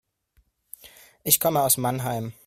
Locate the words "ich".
1.23-1.39